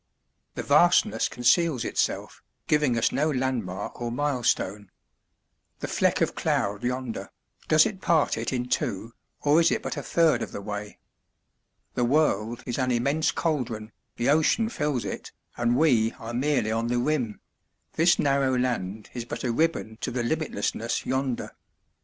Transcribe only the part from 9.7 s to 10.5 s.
but a third